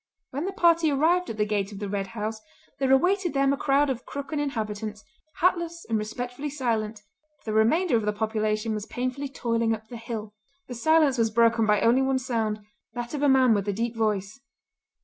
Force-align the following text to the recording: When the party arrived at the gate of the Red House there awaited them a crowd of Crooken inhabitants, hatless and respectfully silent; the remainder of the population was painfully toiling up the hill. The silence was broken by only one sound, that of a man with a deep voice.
When 0.31 0.45
the 0.45 0.51
party 0.53 0.89
arrived 0.89 1.29
at 1.29 1.37
the 1.37 1.45
gate 1.45 1.71
of 1.71 1.77
the 1.77 1.87
Red 1.87 2.07
House 2.17 2.41
there 2.79 2.91
awaited 2.91 3.35
them 3.35 3.53
a 3.53 3.55
crowd 3.57 3.87
of 3.87 4.03
Crooken 4.03 4.39
inhabitants, 4.39 5.03
hatless 5.41 5.85
and 5.87 5.95
respectfully 5.99 6.49
silent; 6.49 7.03
the 7.45 7.53
remainder 7.53 7.95
of 7.97 8.05
the 8.07 8.11
population 8.11 8.73
was 8.73 8.87
painfully 8.87 9.29
toiling 9.29 9.75
up 9.75 9.89
the 9.89 9.97
hill. 9.97 10.33
The 10.67 10.73
silence 10.73 11.19
was 11.19 11.29
broken 11.29 11.67
by 11.67 11.81
only 11.81 12.01
one 12.01 12.17
sound, 12.17 12.61
that 12.95 13.13
of 13.13 13.21
a 13.21 13.29
man 13.29 13.53
with 13.53 13.67
a 13.67 13.73
deep 13.73 13.95
voice. 13.95 14.39